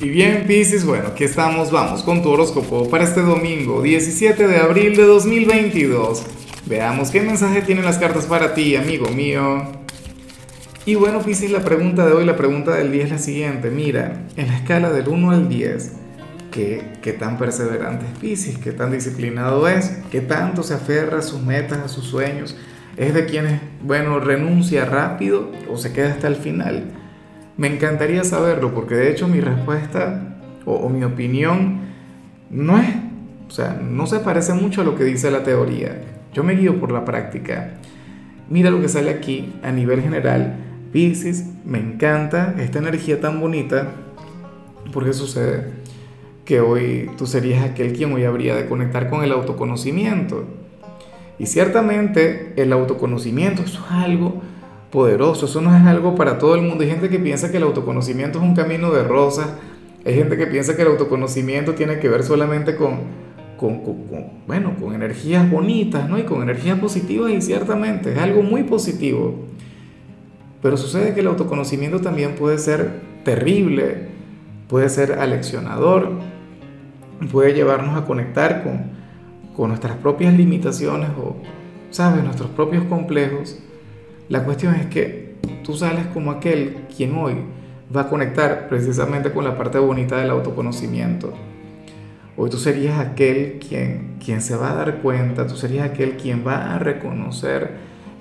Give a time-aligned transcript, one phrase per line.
[0.00, 4.56] Y bien, Pisces, bueno, aquí estamos, vamos con tu horóscopo para este domingo, 17 de
[4.56, 6.24] abril de 2022.
[6.66, 9.62] Veamos qué mensaje tienen las cartas para ti, amigo mío.
[10.84, 13.70] Y bueno, Pisces, la pregunta de hoy, la pregunta del día es la siguiente.
[13.70, 15.92] Mira, en la escala del 1 al 10,
[16.50, 18.58] ¿qué, qué tan perseverante es Pisces?
[18.58, 19.92] ¿Qué tan disciplinado es?
[20.10, 22.56] ¿Qué tanto se aferra a sus metas, a sus sueños?
[22.96, 27.03] ¿Es de quienes, bueno, renuncia rápido o se queda hasta el final?
[27.56, 31.80] Me encantaría saberlo porque de hecho mi respuesta o, mi opinión
[32.50, 32.88] no es,
[33.46, 36.02] o sea, no se parece mucho a lo que dice la teoría.
[36.32, 37.74] Yo me guío por la práctica.
[38.50, 40.56] Mira lo que sale aquí a nivel general.
[40.92, 43.92] Pisces, me encanta esta energía tan bonita
[44.92, 45.72] porque sucede
[46.44, 50.44] que hoy tú serías aquel quien hoy habría de conectar con el autoconocimiento.
[51.38, 54.42] Y ciertamente el autoconocimiento es algo
[54.94, 56.84] poderoso, eso no es algo para todo el mundo.
[56.84, 59.48] Hay gente que piensa que el autoconocimiento es un camino de rosas,
[60.06, 63.00] hay gente que piensa que el autoconocimiento tiene que ver solamente con,
[63.58, 63.82] con,
[64.46, 66.16] bueno, con energías bonitas, ¿no?
[66.16, 69.34] Y con energías positivas y ciertamente es algo muy positivo.
[70.62, 74.10] Pero sucede que el autoconocimiento también puede ser terrible,
[74.68, 76.12] puede ser aleccionador,
[77.32, 78.92] puede llevarnos a conectar con,
[79.56, 81.34] con nuestras propias limitaciones o,
[81.90, 83.58] ¿sabes?, nuestros propios complejos.
[84.28, 87.34] La cuestión es que tú sales como aquel quien hoy
[87.94, 91.34] va a conectar precisamente con la parte bonita del autoconocimiento.
[92.36, 96.44] Hoy tú serías aquel quien, quien se va a dar cuenta, tú serías aquel quien
[96.46, 97.72] va a reconocer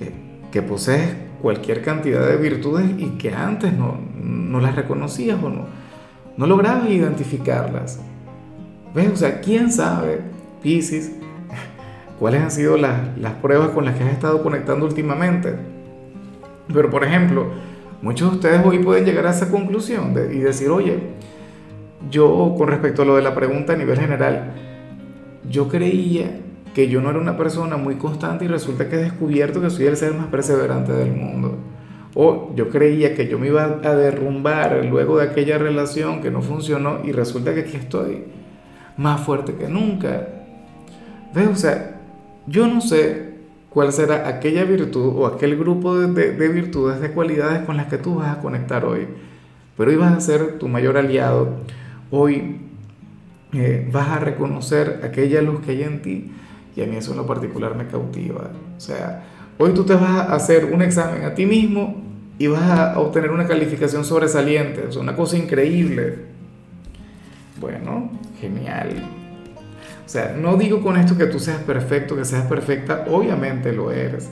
[0.00, 0.12] eh,
[0.50, 5.66] que posees cualquier cantidad de virtudes y que antes no, no las reconocías o no,
[6.36, 8.00] no lograbas identificarlas.
[8.92, 9.10] ¿Ves?
[9.12, 10.20] O sea, ¿quién sabe,
[10.62, 11.12] Pisces,
[12.18, 15.54] cuáles han sido las, las pruebas con las que has estado conectando últimamente?
[16.72, 17.46] Pero por ejemplo,
[18.02, 20.98] muchos de ustedes hoy pueden llegar a esa conclusión y decir, oye,
[22.10, 24.52] yo con respecto a lo de la pregunta a nivel general,
[25.48, 26.40] yo creía
[26.74, 29.86] que yo no era una persona muy constante y resulta que he descubierto que soy
[29.86, 31.58] el ser más perseverante del mundo.
[32.14, 36.42] O yo creía que yo me iba a derrumbar luego de aquella relación que no
[36.42, 38.24] funcionó y resulta que aquí estoy
[38.96, 40.28] más fuerte que nunca.
[41.34, 41.48] ¿Ves?
[41.48, 42.00] O sea,
[42.46, 43.31] yo no sé
[43.72, 48.16] cuál será aquella virtud o aquel grupo de, virtudes, de cualidades con las que tú
[48.16, 49.08] vas a conectar hoy.
[49.76, 51.48] Pero hoy vas a ser tu mayor aliado.
[52.10, 52.58] Hoy
[53.52, 56.30] eh, vas a reconocer aquella luz que hay en ti
[56.76, 58.50] y a mí eso en lo particular me cautiva.
[58.76, 59.24] O sea,
[59.58, 62.02] hoy tú te vas a hacer un examen a ti mismo
[62.38, 64.84] y vas a obtener una calificación sobresaliente.
[64.88, 66.26] Es una cosa increíble.
[67.60, 68.10] Bueno,
[68.40, 69.21] genial.
[70.12, 74.28] Sea, no digo con esto que tú seas perfecto, que seas perfecta, obviamente lo eres.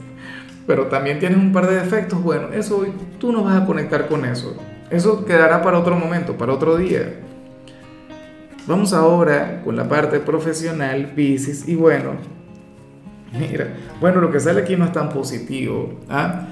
[0.67, 4.07] Pero también tienes un par de defectos, bueno, eso hoy tú no vas a conectar
[4.07, 4.59] con eso.
[4.91, 7.15] Eso quedará para otro momento, para otro día.
[8.67, 12.11] Vamos ahora con la parte profesional, Pisces, y bueno,
[13.33, 13.69] mira,
[14.03, 15.99] bueno, lo que sale aquí no es tan positivo.
[16.11, 16.47] ¿ah?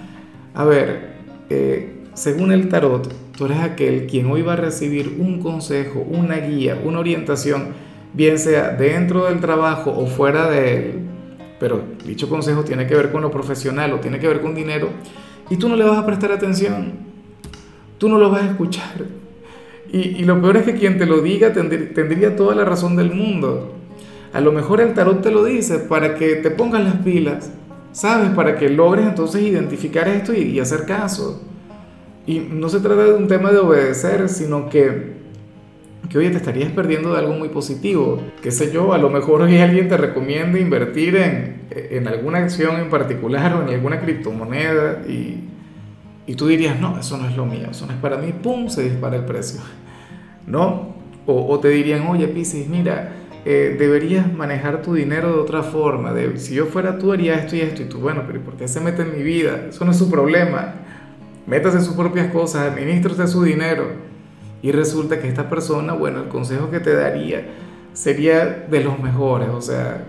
[0.55, 1.17] A ver,
[1.51, 6.37] eh, según el tarot, tú eres aquel quien hoy va a recibir un consejo, una
[6.37, 11.01] guía, una orientación bien sea dentro del trabajo o fuera de él,
[11.61, 14.91] pero dicho consejo tiene que ver con lo profesional o tiene que ver con dinero,
[15.51, 16.93] y tú no le vas a prestar atención,
[17.99, 19.07] tú no lo vas a escuchar.
[19.91, 23.75] Y, lo peor es que quien te lo diga tendría toda la razón del mundo.
[24.35, 27.51] A lo mejor el tarot te lo dice para que te pongas las pilas,
[27.93, 28.29] ¿sabes?
[28.31, 31.43] Para que logres entonces identificar esto y, y hacer caso.
[32.27, 35.18] Y no se trata de un tema de obedecer, sino que
[36.09, 38.23] que oye, te estarías perdiendo de algo muy positivo.
[38.43, 42.81] Qué sé yo, a lo mejor hoy alguien te recomienda invertir en, en alguna acción
[42.81, 45.45] en particular o en alguna criptomoneda y,
[46.27, 48.69] y, tú dirías, no, eso no es lo mío, eso no es para mí, ¡pum!
[48.69, 49.61] se dispara el precio.
[50.47, 50.95] ¿No?
[51.27, 53.13] O, o te dirían, oye, Piscis, mira,
[53.45, 56.15] eh, deberías manejar tu dinero de otra forma.
[56.15, 57.83] De, si yo fuera tú, haría esto y esto.
[57.83, 59.67] Y tú, bueno, pero ¿por qué se mete en mi vida?
[59.69, 60.75] Eso no es su problema.
[61.47, 64.08] Métase en sus propias cosas, administrate su dinero
[64.63, 67.47] y resulta que esta persona, bueno, el consejo que te daría
[67.93, 70.05] sería de los mejores, o sea,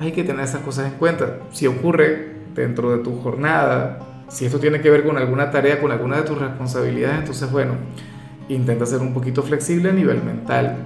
[0.00, 1.38] hay que tener esas cosas en cuenta.
[1.52, 5.92] Si ocurre dentro de tu jornada, si esto tiene que ver con alguna tarea, con
[5.92, 7.74] alguna de tus responsabilidades, entonces, bueno,
[8.48, 10.76] intenta ser un poquito flexible a nivel mental.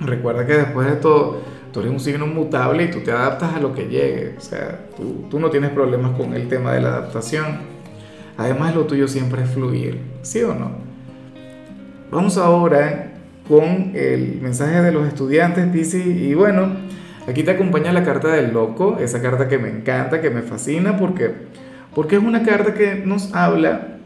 [0.00, 1.40] Recuerda que después de todo,
[1.72, 4.34] tú eres un signo mutable y tú te adaptas a lo que llegue.
[4.36, 7.76] O sea, tú, tú no tienes problemas con el tema de la adaptación.
[8.36, 10.85] Además, lo tuyo siempre es fluir, ¿sí o no?
[12.10, 13.14] Vamos ahora
[13.48, 16.68] con el mensaje de los estudiantes, Pisces, y bueno,
[17.26, 20.96] aquí te acompaña la carta del loco, esa carta que me encanta, que me fascina,
[20.96, 21.32] porque,
[21.94, 23.98] porque es una carta que nos habla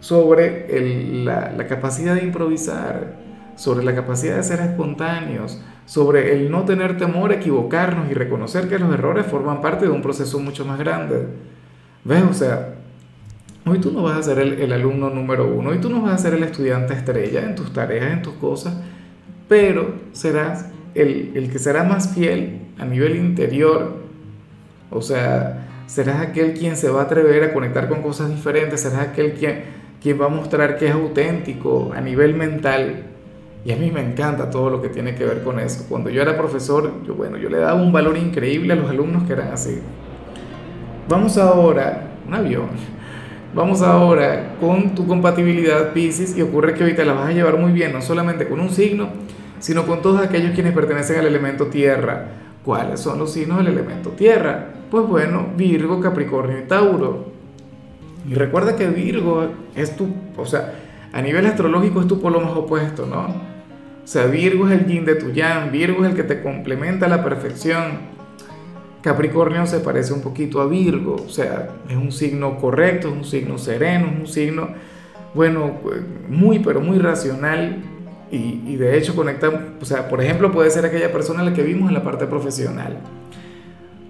[0.00, 3.14] sobre la, la, capacidad de improvisar,
[3.54, 8.68] sobre la capacidad de ser espontáneos, sobre el no tener temor a equivocarnos y reconocer
[8.68, 11.28] que los errores forman parte de un proceso mucho más grande.
[12.04, 12.24] ¿Ves?
[12.28, 12.74] O sea,
[13.66, 16.18] hoy tú no vas a ser el, alumno número uno, hoy tú no vas a
[16.18, 18.74] ser el estudiante estrella en tus tareas, en tus cosas,
[19.48, 24.04] pero serás el, el que será más fiel a nivel interior.
[24.90, 29.08] O sea, serás aquel quien se va a atrever a conectar con cosas diferentes, serás
[29.08, 29.64] aquel quien,
[30.00, 33.04] quien va a mostrar que es auténtico a nivel mental.
[33.64, 35.86] Y a mí me encanta todo lo que tiene que ver con eso.
[35.88, 39.24] Cuando yo era profesor, yo, bueno, yo le daba un valor increíble a los alumnos
[39.24, 39.80] que eran así.
[41.08, 42.68] Vamos ahora, un avión.
[43.56, 47.72] Vamos ahora con tu compatibilidad Pisces y ocurre que ahorita la vas a llevar muy
[47.72, 49.08] bien, no solamente con un signo,
[49.60, 52.26] sino con todos aquellos quienes pertenecen al elemento tierra.
[52.62, 54.66] ¿Cuáles son los signos del elemento tierra?
[54.90, 57.32] Pues bueno, Virgo, Capricornio y Tauro.
[58.28, 60.06] Y recuerda que Virgo es tu,
[60.36, 60.74] o sea,
[61.14, 63.22] a nivel astrológico es tu polo más opuesto, ¿no?
[63.22, 67.06] O sea, Virgo es el yin de tu yang, Virgo es el que te complementa
[67.06, 68.15] a la perfección.
[69.06, 73.24] Capricornio se parece un poquito a Virgo, o sea, es un signo correcto, es un
[73.24, 74.70] signo sereno, es un signo,
[75.32, 75.74] bueno,
[76.28, 77.84] muy, pero muy racional
[78.32, 81.62] y, de hecho conecta, o sea, por ejemplo, puede ser aquella persona a la que
[81.62, 82.98] vimos en la parte profesional.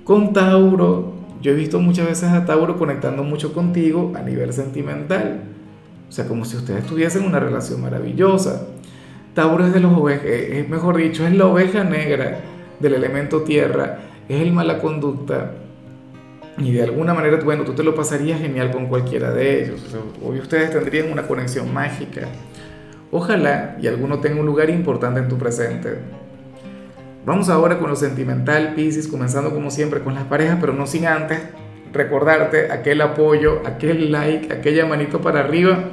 [0.02, 1.12] Con Tauro,
[1.42, 5.42] yo he visto muchas veces a Tauro conectando mucho contigo a nivel sentimental.
[6.08, 8.66] O sea, como si ustedes tuviesen una relación maravillosa.
[9.34, 12.40] Tauro es de los ovejas, eh, mejor dicho, es la oveja negra
[12.80, 13.98] del elemento tierra,
[14.28, 15.52] es el mala conducta.
[16.58, 19.82] Y de alguna manera, bueno, tú te lo pasarías genial con cualquiera de ellos.
[20.22, 22.22] hoy ustedes tendrían una conexión mágica.
[23.10, 25.98] Ojalá y alguno tenga un lugar importante en tu presente.
[27.26, 31.06] Vamos ahora con lo sentimental, Pisces, comenzando como siempre con las parejas, pero no sin
[31.06, 31.40] antes
[31.92, 35.90] recordarte aquel apoyo, aquel like, aquella manito para arriba.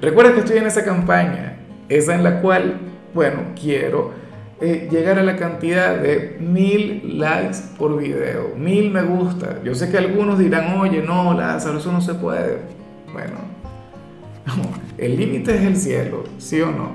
[0.00, 1.56] Recuerda que estoy en esa campaña,
[1.88, 2.78] esa en la cual,
[3.14, 4.12] bueno, quiero
[4.60, 9.62] eh, llegar a la cantidad de mil likes por video, mil me gusta.
[9.62, 12.58] Yo sé que algunos dirán, oye, no, Lázaro, eso no se puede.
[13.12, 13.36] Bueno,
[14.98, 16.90] el límite es el cielo, ¿sí o no?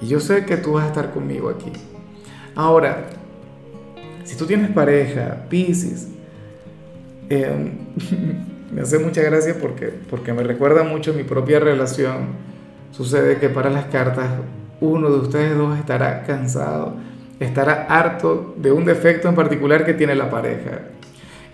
[0.00, 1.72] Y yo sé que tú vas a estar conmigo aquí.
[2.54, 3.06] Ahora,
[4.22, 6.08] si tú tienes pareja, Pisces,
[7.30, 7.72] em,
[8.72, 12.28] me hace mucha gracia porque, porque me recuerda mucho mi propia relación.
[12.92, 14.30] Sucede que para las cartas
[14.82, 16.96] uno de ustedes dos estará cansado,
[17.40, 20.80] estará harto de un defecto en particular que tiene la pareja.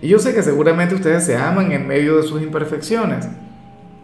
[0.01, 3.27] Y yo sé que seguramente ustedes se aman en medio de sus imperfecciones.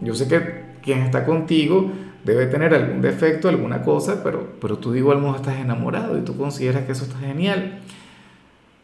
[0.00, 1.90] Yo sé que quien está contigo
[2.24, 6.22] debe tener algún defecto, alguna cosa, pero, pero tú de igual modo estás enamorado y
[6.22, 7.80] tú consideras que eso está genial.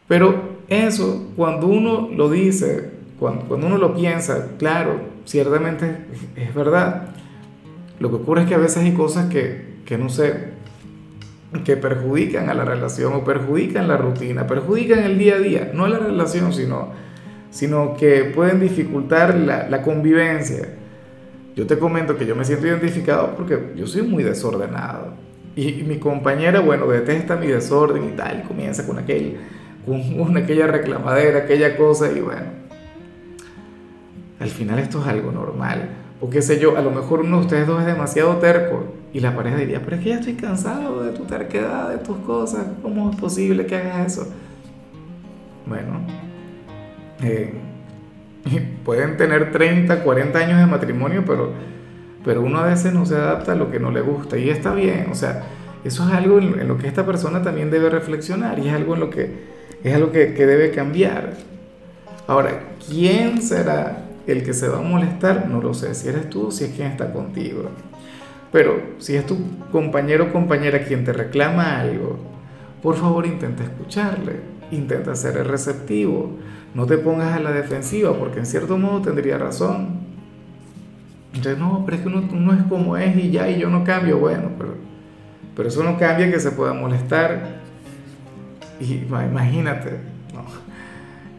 [0.07, 5.97] Pero eso, cuando uno lo dice, cuando, cuando uno lo piensa, claro, ciertamente
[6.35, 7.09] es, verdad.
[7.99, 10.53] Lo que ocurre es que a veces hay cosas que, que no sé,
[11.61, 15.87] que perjudican a la relación o perjudican la rutina, perjudican el día a día, no
[15.87, 16.89] la relación, sino,
[17.51, 20.69] sino que pueden dificultar la, la convivencia.
[21.55, 25.13] Yo te comento que yo me siento identificado porque yo soy muy desordenado.
[25.55, 29.37] Y, mi compañera, bueno, detesta mi desorden y tal, y comienza con, aquel,
[29.85, 32.47] con aquella reclamadera, aquella cosa, y bueno,
[34.39, 35.89] al final esto es algo normal.
[36.21, 39.19] O qué sé yo, a lo mejor uno de ustedes dos es demasiado terco y
[39.19, 42.65] la pareja diría, pero es que ya estoy cansado de tu terquedad, de tus cosas,
[42.81, 44.27] ¿cómo es posible que hagas eso?
[45.67, 46.01] Bueno,
[47.21, 47.53] eh,
[48.83, 51.51] pueden tener 30, 40 años de matrimonio, pero,
[52.25, 54.73] pero uno a veces no se adapta a lo que no le gusta y está
[54.73, 55.43] bien, o sea,
[55.83, 58.99] eso es algo en, lo que esta persona también debe reflexionar y es algo en
[58.99, 59.29] lo que,
[59.83, 61.33] es algo que, que debe cambiar.
[62.25, 65.49] Ahora, ¿quién será el que se va a molestar?
[65.49, 67.69] No lo sé, si eres tú si es quien está contigo.
[68.53, 69.35] Pero si es tu
[69.71, 72.19] compañero o compañera quien te reclama algo,
[72.83, 76.37] por favor intenta escucharle, intenta ser receptivo,
[76.75, 80.01] no te pongas a la defensiva, porque en cierto modo tendría razón.
[81.33, 84.19] Entonces, no, pero es que uno, es como es y ya, y yo no cambio.
[84.19, 84.75] Bueno, pero,
[85.55, 87.59] pero eso no cambia que se pueda molestar.
[88.79, 89.97] Y imagínate,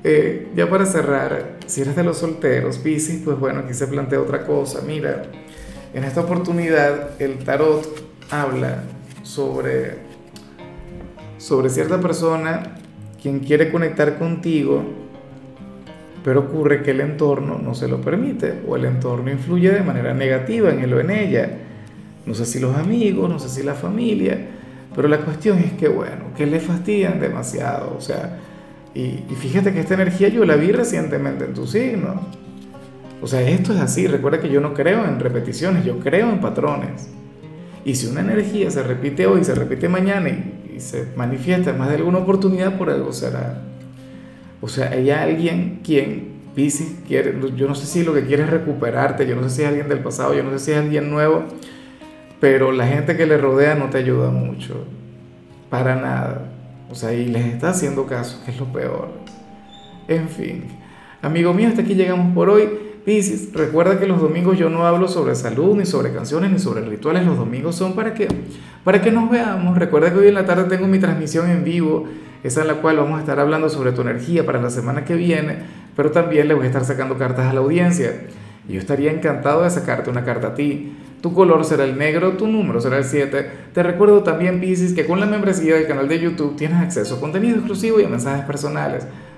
[0.03, 4.21] eh, ya para cerrar, si eres de los solteros, Pisces, pues bueno, aquí se plantea
[4.21, 4.81] otra cosa.
[4.85, 5.23] Mira,
[5.95, 7.87] en esta oportunidad el tarot
[8.31, 8.83] habla
[9.23, 9.99] sobre,
[11.39, 12.77] sobre cierta persona
[13.23, 14.85] quien quiere conectar contigo
[16.25, 20.15] pero ocurre que el entorno no se lo permite o el entorno influye de manera
[20.15, 21.51] negativa en él o en ella.
[22.25, 24.39] No sé si los amigos, no sé si la familia,
[24.97, 28.39] pero la cuestión es que, bueno, que le fastidian demasiado, o sea,
[28.95, 32.29] y, fíjate que esta energía yo la vi recientemente en tu signo.
[33.25, 36.41] O sea, esto es así, recuerda que yo no creo en repeticiones, yo creo en
[36.41, 37.09] patrones.
[37.83, 41.95] Y si una energía se repite hoy, se repite mañana y, se manifiesta más de
[41.95, 43.63] alguna oportunidad, por algo será.
[44.61, 48.51] O sea, hay alguien quien Pisces quiere, yo no sé si lo que quiere es
[48.51, 51.09] recuperarte, yo no sé si es alguien del pasado, yo no sé si es alguien
[51.09, 51.45] nuevo,
[52.41, 54.85] pero la gente que le rodea no te ayuda mucho,
[55.71, 56.53] para nada.
[56.91, 59.09] O sea, y les está haciendo caso, que es lo peor.
[60.09, 60.65] En fin,
[61.23, 62.93] amigo mío, hasta aquí llegamos por hoy.
[63.05, 66.81] Pisces, recuerda que los domingos yo no hablo sobre salud, ni sobre canciones, ni sobre
[66.81, 67.27] rituales.
[67.27, 68.29] Los domingos son para que,
[68.83, 69.77] para que nos veamos.
[69.77, 72.09] Recuerda que hoy en la tarde tengo mi transmisión en vivo,
[72.43, 75.17] esa en la cual vamos a estar hablando sobre tu energía para la semana que
[75.17, 75.59] viene,
[75.95, 78.23] pero también le voy a estar sacando cartas a la audiencia.
[78.67, 80.97] Yo estaría encantado de sacarte una carta a ti.
[81.21, 83.51] Tu color será el negro, tu número será el 7.
[83.75, 87.21] Te recuerdo también, Pisces, que con la membresía del canal de YouTube tienes acceso a
[87.21, 89.07] contenido exclusivo y a mensajes personales